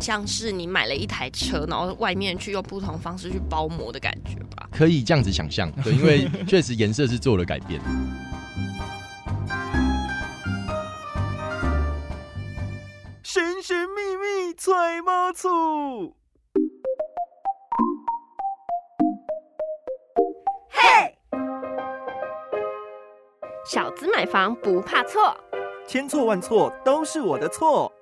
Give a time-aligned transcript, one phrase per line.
[0.00, 4.68] 像是你买了一台车，然后外面去用不同方式去包膜的感觉吧。
[4.70, 7.80] 可以这样子想象，对，因为 确实颜色是做了改变。
[13.22, 16.14] 神神秘秘揣猫醋，
[23.70, 25.36] 小子买房不怕错，
[25.86, 27.92] 千错万错都是我的错。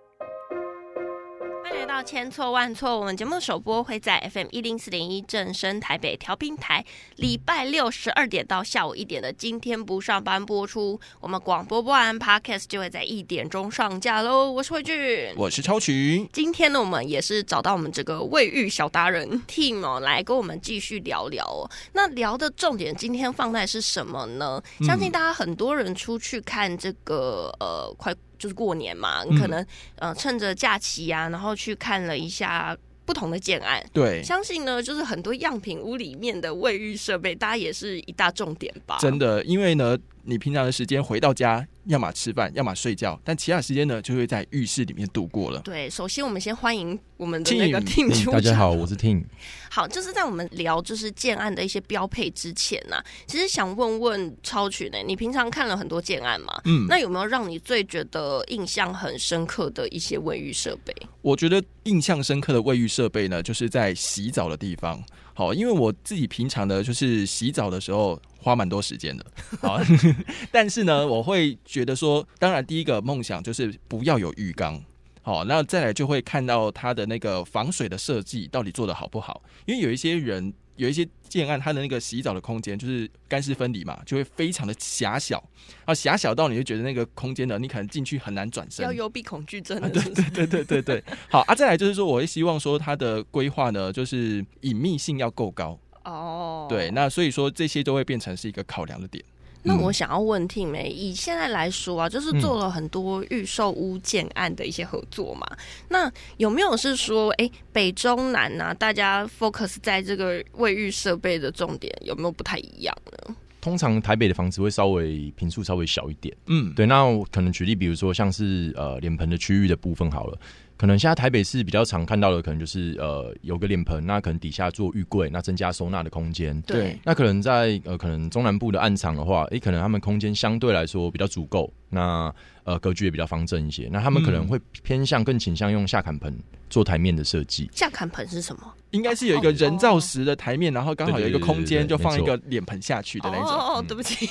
[2.03, 6.85] 千错万错，我们节目首播会在 FM 一零四点一正声台北调频台，
[7.17, 11.01] 礼拜六十二点到下午一点的今天不上班播出。
[11.21, 14.51] 我们广播播完 Podcast 就会在一点钟上架喽。
[14.51, 21.71] 我是慧俊，我是超群，今天呢，我们也是找到我们这个卫浴小达人 Team 哦，来跟我们继续聊聊哦。
[21.93, 24.63] 那聊的重点今天放在是什么呢？
[24.81, 29.65] 相信大家很多人出去看这个呃，快就是过年嘛，你可能、
[29.97, 33.85] 呃趁着假期啊，然后去看了一下不同的建案。
[33.93, 38.99] 对，相信呢，就是很多样品屋里面的卫浴设备，大家也是一大重点吧。
[39.01, 39.97] 真的，因为呢，
[40.27, 45.61] 你平常的时间回到家，要么吃饭，要么睡觉，但其他时间呢，就会在浴室里面度过了。
[45.61, 49.25] 对，首先我们先欢迎我们的那个 Team 大家好，我是 Ting。
[49.71, 52.97] 好，就是在我们聊就是建案的一些标配之前呢、
[53.29, 56.61] 其实想问问超群呢、你平常看了很多建案嘛？
[56.65, 60.93] 嗯，那有没有让你最觉得印象很深刻的一些卫浴设备？
[61.23, 65.01] 我觉得印象深刻的卫浴设备呢，就是在洗澡的地方。
[65.35, 69.27] 好，因为我自己平常的，就是洗澡的时候花蛮多时间的。
[69.61, 69.81] 好，
[70.53, 74.81] 但是呢，我会觉得说，当然第一个梦想就是不要有浴缸。
[75.23, 85.43] 好，那再来就会看到它的那个防水的设计到底做的好不好，因为有一些人有一些建案，它的那个洗澡的空间就是干湿分离嘛，就会非常的狭小，
[85.85, 88.93] 啊，狭小到你就觉得那个空间呢，你可能进去很难转身要。
[88.93, 99.25] 幽闭恐惧症对对对对对，好啊，再来就是说，我会希望说它的规划呢，就是隐秘性要够高，哦，对，那所以说这些都会变成是一个考量的点。
[99.63, 105.45] 那我想要问 Team 欸以现在来说啊，就是嗯做了很多预售屋建案的一些合作嘛，
[105.89, 113.35] 那有没有是说，哎、北中南啊，大家 focus 在这个卫浴设备的重点有没有不太一样呢？
[113.67, 116.87] 通常台北的房子会稍微平数稍微小一点，嗯，对。
[116.87, 120.39] 那我可能举例，比如说像是呃脸盆的区域的部分好了，
[120.77, 126.63] 可能现在台北市比较常看到的，可能就是呃有个脸盆，那可能底下做浴柜，那增加收纳的空间。
[126.63, 133.89] 对，那可能在呃，可能中南部的暗场的话，诶、可能他们空间相对来说比较足够，那呃格局也比较方正一些。
[133.91, 136.33] 那他们可能嗯会偏向更倾向用下坎盆
[136.69, 137.71] 做台面的设计。
[137.73, 138.73] 下坎盆是什么？
[138.93, 143.49] 应该是有一个人造石的台面，然后刚好有一个空间，就放一个脸盆下去的那种。
[143.51, 144.27] 哦，对不起，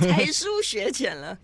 [0.00, 1.38] 才疏学浅了。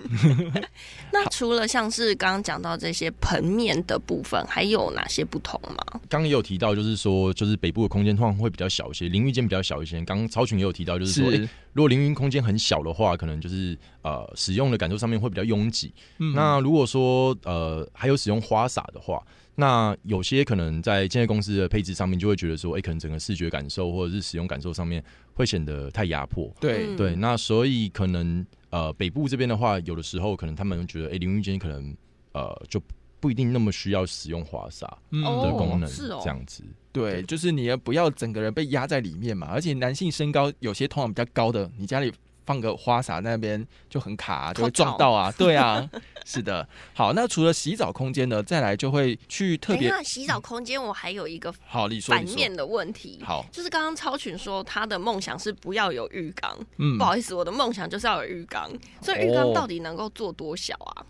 [1.13, 5.85] 那除了像是刚刚讲到这些盆面的部分，还有哪些不同吗？
[6.09, 10.03] 刚刚也有提到，就是说，就是北部的空间通常会比较小一些，淋浴间比较小一些。
[10.03, 11.31] 刚刚超群也有提到，就是说，
[11.75, 15.93] 如果淋浴空间很小的话，可能就是呃使用的感受上面会比较拥挤。
[16.19, 19.23] 嗯那如果说呃还有使用花洒的话，
[19.57, 25.03] 那有些可能在建设公司的配置上面就会觉得说，哎、可能整个视觉感受或者是使用感受上面
[25.35, 26.53] 会显得太压迫。
[26.61, 31.97] 对嗯对，那所以可能呃北部这边的话，有的时候可能他们觉得，哎、淋浴间可能
[32.33, 32.83] 呃就
[33.21, 36.65] 不一定那么需要使用花洒嗯的哦功能，是哦这样子。
[36.93, 42.13] 对，就是你也不要整个人被压在里面嘛，而且男性身高有些通常比较高的，你家里
[42.45, 45.33] 放个花洒那边就很卡、啊，就会撞到啊。
[45.39, 45.89] 对啊，
[46.25, 46.67] 是的。
[46.93, 53.21] 好，那除了洗澡空间呢，再来就会去特别等一下，洗澡空间我还有一个好，你说反面的问题。
[53.25, 58.71] 好，就是刚刚超群说他的梦想是不要有浴缸，嗯不好意思，我的梦想就是要有浴缸。
[59.01, 61.07] 所以浴缸哦到底能够做多小啊？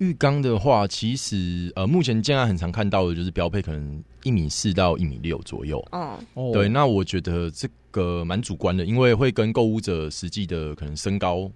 [0.00, 5.82] 浴缸的话，其实呃，目前现在很常看到的就是标配可能一米四到一米六左右。
[5.92, 11.50] 嗯，哦对，那我觉得这个蛮主观的，因为会跟购物者实际的可能身高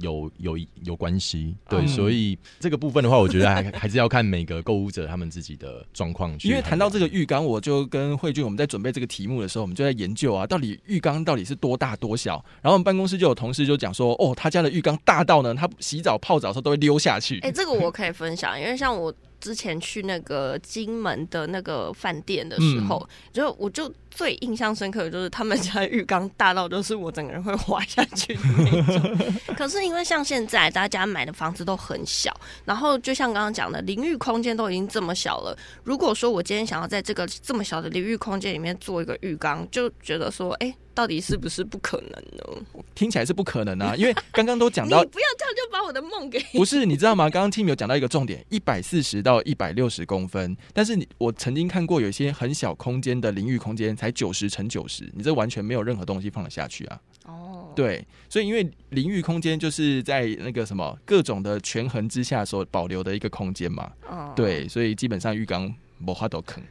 [0.00, 1.54] 有有有关系。
[1.68, 6.48] 对，嗯所以这个部分的话，我觉得还 还是要看每个购物者他们自己的状况去。
[6.48, 12.42] 因为谈到这个浴缸，我就跟慧君我们在准备这个题目的时候，我们就在研究啊，到底浴缸到底是多大多小。
[12.62, 17.38] 然后我们办公室就有同事就讲说，哦，他家的浴缸大到呢，他洗澡泡澡的时候都会溜下去。
[17.40, 29.28] 哎、这个我可以分享，因为像我之前去那个金门的那个饭店的时候，就我就最印象深刻的就是他们家的浴缸大到就是我整个人会滑下去的那种。
[29.56, 32.34] 可是因为像现在大家买的房子都很小，
[32.64, 35.56] 然后就像刚刚讲的，淋浴空间都已经这么小了。
[35.84, 42.82] 如果说我今天想要在这个这么小的淋浴空间里面做一个浴缸，就觉得说，哎、到底是不是不可能呢？
[42.94, 47.30] 听起来是不可能啊， 因为刚刚都讲到 你到不要这样就把我的梦给 不是，你知道吗？
[47.30, 57.00] 刚刚 Tim 有讲到一个重点，一百四十到一百六十公分，但是你我曾经看过有一些很小空间的淋浴空间才九十乘九十，你这完全没有任何东西放得下去啊。
[57.26, 63.92] 哦，对，所以因为淋浴空间就是在那个什么各种的权衡之下所保留的一个空间嘛。
[64.08, 66.62] 哦，对，所以基本上浴缸没话都坑。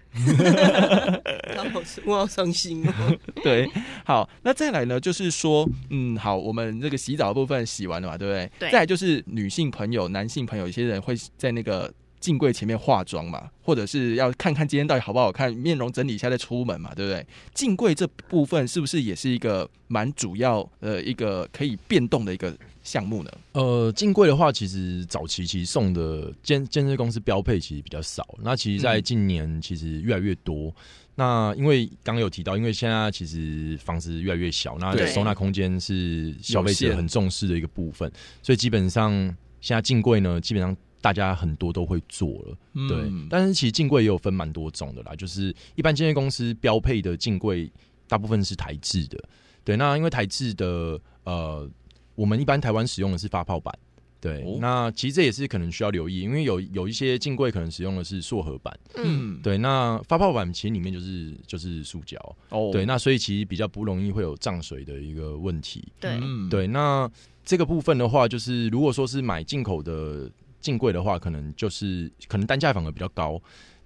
[2.06, 3.18] 我好伤心哦。
[3.44, 3.70] 对，
[4.04, 8.52] 好，那再来呢，就是说，嗯，好，我们这个洗澡的部分洗完了嘛，对不对？
[8.60, 17.26] 对再来就是女性朋友、男性朋友，有些人会在那个镜柜前面化妆嘛，或者是要看看今天到底好不好看，面容整理一下再出门嘛，对不对？
[17.54, 23.32] 镜柜这部分是不是也是一个蛮主要呃一个可以变动的一个项目呢？
[23.54, 30.74] 呃，镜柜的话，其实早期其实送的健健身公司标配其实比较少，那其实在嗯近年其实越来越多。
[31.16, 38.10] 那因为刚刚有提到，因为现在其实房子越来越小，那对收纳空间是消费者很重视的一个部分，
[38.42, 39.12] 所以基本上
[39.60, 42.58] 现在进柜呢，基本上大家很多都会做了。
[42.88, 47.72] 对，嗯但是其实镜柜也有分蛮多种的啦，就是一般经纪公司标配的镜柜，
[48.08, 49.18] 大部分是台制的。
[49.64, 51.70] 对，那因为台制的呃，
[52.16, 53.74] 我们一般台湾使用的是发泡板。
[54.22, 54.58] 对，哦。
[54.60, 62.18] 那其实这也是可能需要留意，因为有有一些镜柜可能使用的是塑合板，嗯，对，那发泡板其实里面就是就是塑胶，
[62.50, 62.70] 哦。
[62.70, 65.88] 对，那所以其实比较不容易会有涨水的一个问题。
[66.02, 66.50] 对，嗯。
[66.50, 67.10] 对，那
[67.46, 70.30] 这个部分的话，就是如果说是买进口的
[70.60, 73.42] 进柜的话，可能就是可能单价反而比较高。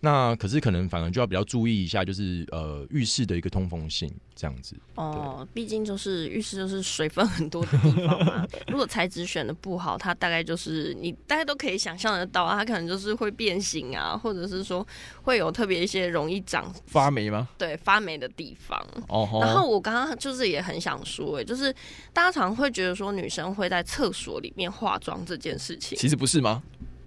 [0.06, 4.76] 那可是可能反而就要比较注意一下，就是呃浴室的一个通风性这样子。
[4.96, 8.46] 哦，毕竟就是浴室就是水分很多的地方嘛。
[8.68, 14.86] 如果材质选的不好，它大概就是你大家都可以想象得到啊，它可能就是会变形啊，或者是说
[15.22, 17.48] 会有特别一些容易长发霉吗？
[17.58, 18.78] 对发霉的地方。
[19.08, 21.74] 哦，然后我刚刚就是也很想说、哎，就是
[22.12, 26.62] 大家常会觉得说女生会在厕所里面化妆这件事情，其实不是吗？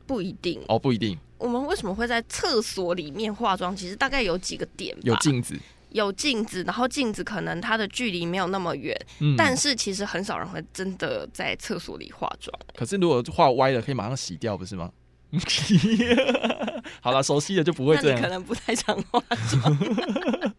[0.06, 0.62] 不一定。
[0.68, 3.74] 哦，不一定，我们为什么会在厕所里面化妆？
[3.76, 5.58] 其实大概有几个点吧，有镜子，
[5.90, 12.52] 有镜子，然后镜子可能它的距离没有那么远，嗯但是其实很少人会真的在厕所里化妆。
[12.74, 14.90] 可是如果画歪了，可以马上洗掉，不是吗？
[17.00, 18.20] 好了，熟悉的就不会这样。
[18.20, 19.78] 可能不太常化妆。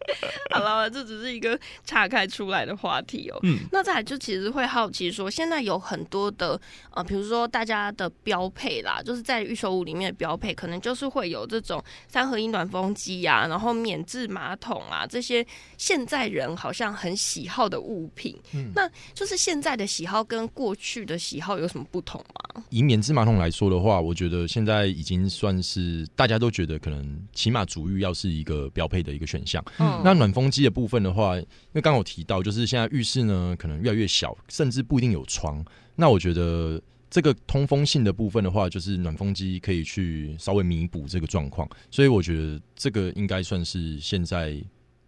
[0.51, 3.39] 好了，这只是一个岔开出来的话题哦。
[3.44, 6.59] 嗯，那再来就其实会好奇说，现在有很多的
[6.92, 15.45] 呃，比如说大家的标配啦，就是在预售屋里面的标配，可能就是会有这种三合一暖风机啊，然后免治马桶啊，这些
[15.77, 18.38] 现在人好像很喜好的物品。
[18.53, 22.63] 嗯那就是现在的喜好跟过去的喜好有什么不同吗？
[22.69, 29.63] 以免治马桶来说的话，我觉得现在已经算是大家都觉得可能起码足浴要是一个标配的一个选项。
[29.80, 35.63] 嗯那暖风机的部分的话，因为刚刚有提到，就是现在浴室呢可能越来越小，甚至不一定有窗。
[35.95, 44.55] 那我觉得这个通风性的部分的话，就是暖风机可以去稍微弥补这个状况，所以我觉得这个应该算是现在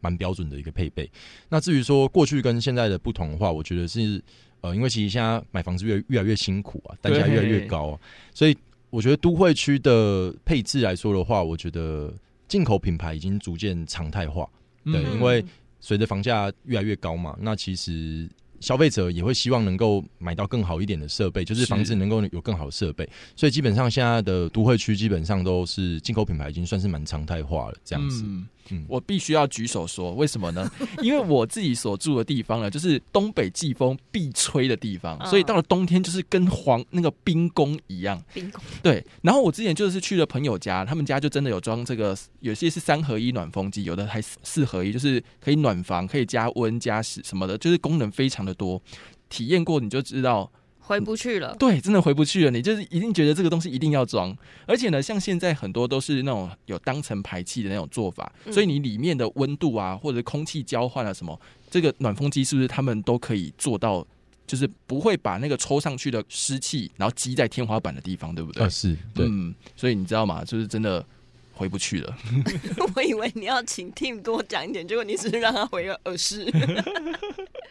[0.01, 1.09] 蛮标准的一个配备。
[1.50, 4.21] 那至于说过去跟现在的不同的话，我觉得是
[4.62, 8.00] 呃，因为其实现在买房子越越来越辛苦啊，单价越来越高、啊，
[8.33, 8.57] 所以
[8.89, 12.13] 我觉得都会区的配置来说的话，我觉得
[12.47, 14.50] 进口品牌已经逐渐常态化。
[14.86, 15.44] 对，嗯因为
[15.80, 18.30] 随着房价越来越高嘛，那其实
[18.60, 23.10] 消费者也会希望能够买到更好一点的设备，就是是房子能够有更好的设备。
[23.36, 27.78] 所以基本上现在的都会区基本上都是进口品牌，已经算是蛮常态化了。
[27.86, 30.69] 这样子，嗯嗯我必须要举手说，为什么呢？
[31.02, 38.21] 因为我自己所住的地方呢，就是东北季风必吹的地方，嗯所以到了冬天就是跟黄那个冰宫一样。
[38.33, 48.81] 冰宫对，然后我之前就是去了朋友家，他们家就真的有装这个，有些是三合一暖风机，有的还四四合一，就是可以暖房、可以加温、加湿什么的，就是功能非常的多。
[49.30, 50.52] 体验过你就知道，
[50.90, 51.56] 回不去了。
[51.60, 52.52] 对，真的回不去了。
[52.52, 64.06] 你就是一定觉得这个东西一定要装，而且呢，像现在很多都是那种有当成排气的那种做法，嗯所以你里面的温度啊，或者空气交换啊什么，这个暖风机是不是他们都可以做到？
[64.48, 68.64] 就是不会把那个抽上去的湿气，然后积在天花板的地方，对不对？
[68.64, 69.28] 啊，是对。
[69.30, 70.44] 嗯，所以你知道吗？
[70.44, 71.06] 就是真的
[71.54, 72.18] 回不去了。
[72.96, 76.52] 我以为你要请 Tim 多讲一点，结果你只是让他回个耳饰。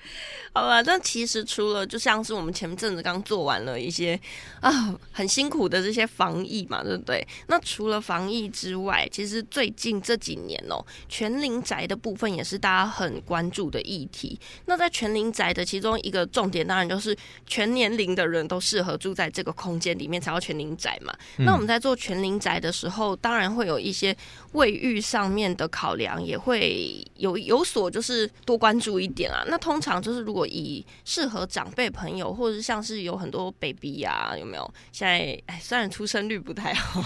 [0.54, 4.18] 好吧，但其实除了就像是我们前阵子刚做完了一些
[4.60, 7.24] 啊很辛苦的这些防疫嘛，对不对？
[7.46, 14.40] 那除了防疫之外，其实最近这几年哦，全龄宅的部分也是大家很关注的议题。
[14.64, 21.14] 那在全龄宅的其中一个重点，当然就是全年龄的人都适合住在这个空间里面才叫全龄宅嘛。
[21.36, 24.16] 那我们在做全龄宅的时候，当然会有一些
[24.52, 29.44] 卫浴上面的考量，也会有有所就是多关注一点啊。
[29.46, 34.74] 那通常常就是如果以适合长辈朋友，或者是像是有很多 baby 啊，有没有？
[34.92, 37.02] 现在哎，虽然出生率不太好，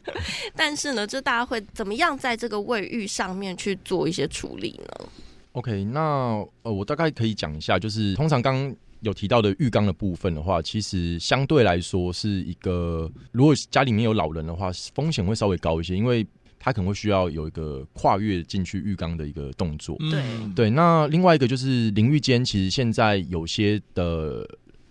[0.54, 5.08] 但是呢，就大家会怎么样在这个卫浴上面去做一些处理呢
[5.52, 16.26] ？OK，那呃，我大概可以讲一下，就是通常刚有提到的浴缸的部分的话，其实相对来说是一个，如果家里面有老人的话，风险会稍微高一些，因为。
[16.58, 19.96] 他可能会需要有一个跨越进去浴缸的一个动作。
[20.10, 20.22] 对
[20.54, 24.48] 对，那另外一个就是淋浴间，其实现在有些的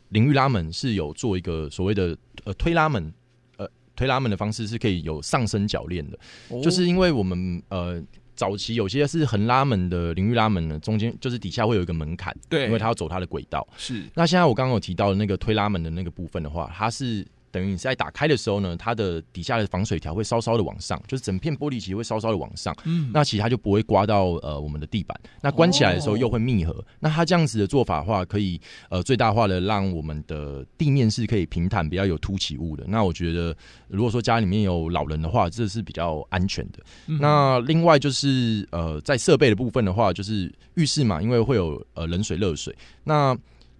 [0.10, 3.14] 淋浴拉门是有做一个所谓的呃推拉门，
[3.58, 6.18] 呃推拉门的方式是可以有上升铰链的，
[6.62, 8.02] 就是因为我们呃
[8.36, 13.68] 早期有些是横拉门的淋浴拉门呢，中间就是底下会有一个门槛，对，因为它要走它的轨道。
[13.78, 14.04] 是。
[14.14, 17.26] 那现在我刚刚有提到的那个推拉门的那个部分的话，它是。
[17.58, 25.20] 等于你在打开的时候呢，它的底下的防水条会稍稍的往上，就是整片玻璃其实会稍稍的往上，嗯，那其实它就不会刮到呃我们的地板。
[25.42, 26.86] 那关起来的时候又会密合。
[27.00, 28.62] 那它这样子的做法的话，可以
[28.92, 32.84] 呃最大化的让我们的地面是可以平坦，比较有凸起物的。
[32.88, 33.56] 那我觉得
[33.88, 36.80] 如果说家里面有老人的话，这是比较安全的。
[37.20, 43.36] 那另外就是呃在设备的部分的话，就是浴室嘛，因为会有呃冷水、热水，那。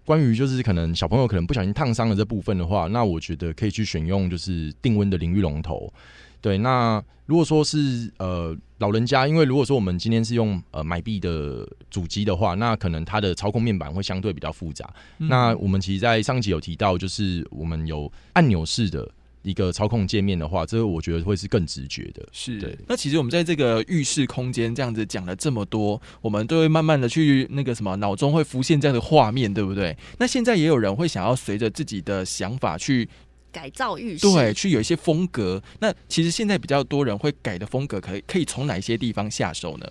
[0.08, 5.92] 关于就是可能小朋友可能不小心烫伤了这部分的话，那我觉得可以去选用就是定温的淋浴龙头。
[6.40, 14.88] 对，那如果说是呃老人家，因为如果说我们今天是用呃买币的主机的话，那可能它的操控面板会相对比较复杂。
[15.18, 19.06] 那我们其实，在上集有提到，就是我们有按钮式的。
[19.42, 22.26] 一个操控界面的话，这个我觉得会是更直觉的。
[22.32, 22.76] 是对。
[22.86, 29.96] 那其实我们在这个浴室空间这样子讲了这么多，我们都会慢慢的去那个什么，脑中会浮现这样的画面，对不对？
[30.18, 33.08] 那现在也有人会想要随着自己的想法去
[33.50, 35.62] 改造浴室，对，去有一些风格。
[35.80, 39.86] 那其实现在比较多人会改的风格，可以可以从哪些地方下手呢？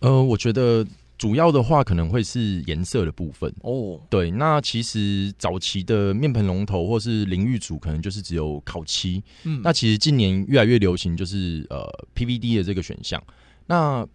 [0.00, 0.86] 呃，我觉得。
[1.20, 11.86] 主要的话可能会是颜色的部分哦，对，那其实早期的面盆龙头或是淋浴组可能就是只有烤漆，嗯，那其实近年越来越流行就是呃
[12.16, 13.22] PVD 的这个选项，
[13.66, 14.06] 那。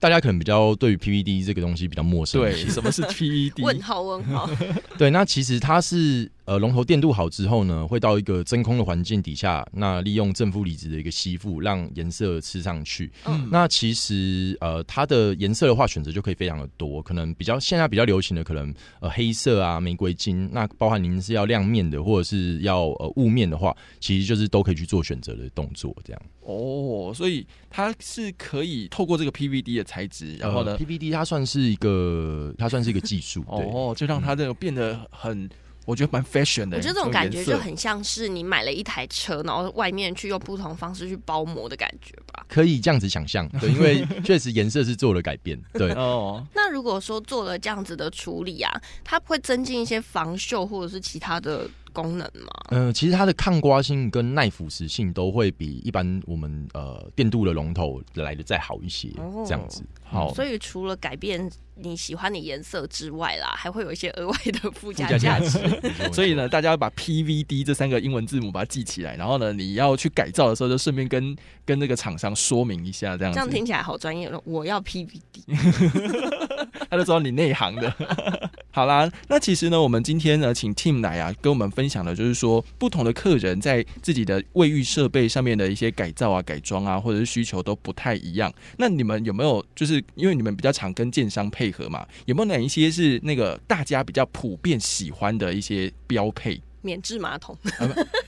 [0.00, 2.38] 大家可能比较对于 PVD 这个东西比较陌生。
[2.38, 3.62] 对，什么是 PVD？
[3.62, 4.50] 问号问号。
[4.98, 13.10] 对，那其实它是呃龙头电镀好之后呢，会到一个真空的环境底下，那利用正负离子的一个吸附，让颜色吃上去。
[13.24, 13.48] 嗯。
[13.50, 17.02] 那其实呃它的颜色的话，选择就可以非常的多。
[17.02, 20.48] 可能比较现在比较流行的，可能呃黑色啊、玫瑰金。
[20.52, 26.22] 那包含您是要亮面的，或者是要呃雾面的话，其实就是都可以去做选择的动作，这样。
[26.42, 35.48] 哦，所以它是可以透过这个 PVD 的材质，然后呢，PVD 它算是一个，它算是一个技术， 哦，就让它这个变得很，
[35.84, 36.76] 我觉得蛮 fashion 的。
[36.76, 42.44] 我觉得这种感觉就很像是你买了一台车，然后外面去用不同方式去包膜的感觉吧。
[42.48, 45.92] 可以这样子想象， 对，因为确实颜色是做了改变，对。
[45.98, 48.72] 哦，那如果说做了这样子的处理啊，
[49.04, 51.68] 它会增进一些防锈或者是其他的。
[51.94, 52.50] 功能吗？
[52.68, 59.82] 嗯，其实它的抗刮性跟耐腐蚀性都会比一般我们呃电镀的龙头来的再好一些，哦这样子。
[60.02, 65.58] 好，所以除了改变你喜欢的颜色之外啦，还会有一些额外的附加价值。
[66.12, 71.34] 所以呢，大家要把 PVD 这三个英文字母把它记起来，然后呢，你要去改造的时候，就顺便跟
[71.64, 73.32] 跟那个厂商说明一下，这样。
[73.32, 74.40] 这样听起来好专业了。
[74.44, 75.20] 我要 PVD，
[76.90, 78.43] 他就知道你内行的。
[78.74, 88.52] 好啦，那其实呢，我们今天呢，请 Tim 来啊，跟我们分享的，就是说不同的客人在自己的卫浴设备上面的一些改造啊、改装啊，或者是需求都不太一样。
[88.76, 96.60] 那你们有没有，就是因为你们比较常跟建商配合嘛，有没有哪一些是那个大家比较普遍喜欢的一些标配？
[96.84, 97.56] 免治马桶，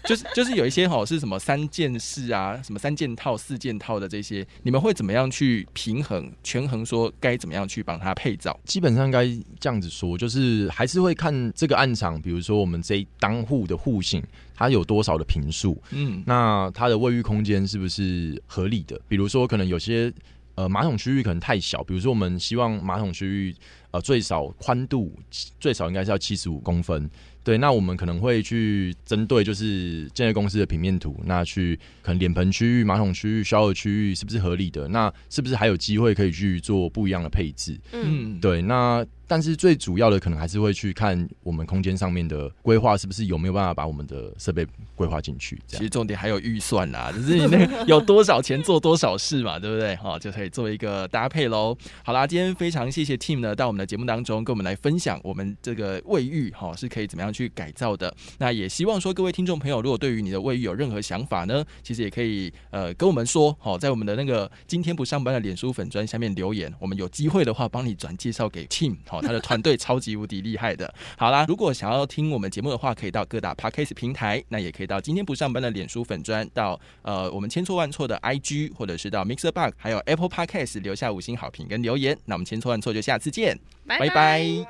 [0.04, 6.84] 就是就是有一些哈是什么三件式啊，什么三件套、四件套的这些，你们会怎么样去平衡、权衡？
[6.86, 8.58] 说该怎么样去帮他配造？
[8.64, 9.26] 基本上该
[9.58, 14.22] 这样子说，就是还是会看这个暗场，比如说我们这一当户的户型，
[14.54, 19.00] 它有多少的平数，嗯，那它的卫浴空间是不是合理的？
[19.08, 20.12] 比如说可能有些
[20.54, 23.54] 呃马桶区域可能太小，比如说我们希望马桶区域
[23.96, 25.12] 呃最少宽度
[25.58, 27.10] 最少应该是要七十五公分。
[27.42, 34.88] 对，那我们可能会去针对就是建设公司的平面图，那去可能脸盆区域、马桶区域、消耳区域是不是合理的？
[34.88, 37.78] 那是不是还有机会可以去做不一样的配置？
[37.92, 45.56] 嗯，对，那但是最主要的可能还是会去看我们空间上面的规划是不是有没有办法把我们的设备规划进去。
[45.68, 49.94] 其实重点还有预算啦，就是你那个 有多少钱做多少事嘛，对不对？
[49.96, 51.76] 哈，就可以做一个搭配喽。
[52.02, 58.14] 好啦，今天非常谢谢 Team 呢，到我们的节目当中跟我们来分享我们这个卫浴哈是可以怎么样去改造的。
[58.38, 70.92] 那也希望说各位听众朋友，如果对于你的卫浴有任何想法呢，其实也可以呃跟我们说，好，在我们的那个今天不上班的脸书粉砖下面留言，我们有机会的话帮你转介绍给 Team，好，他的团队超级无敌厉害的。
[71.16, 82.16] 好啦，如果想要听我们节目的话，可以到各大 Podcast 平台，那也可以到今天不上班的脸书粉砖，到呃我们千错万错的 IG，或者是到 Mixer Bug，还有 Apple Podcast 留下五星好评跟留言。
[82.24, 84.10] 那我们千错万错就下次见，拜拜。
[84.10, 84.66] 拜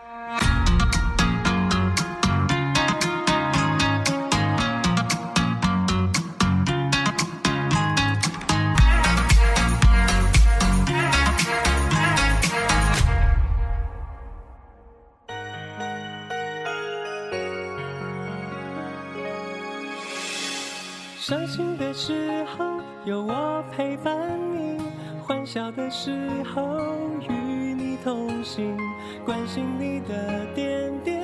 [21.19, 22.65] 伤心的时候
[23.05, 24.15] 有我陪伴
[24.55, 24.79] 你，
[25.21, 26.63] 欢笑的时候
[28.07, 28.79] 同行，
[29.25, 31.16] 关心你的点点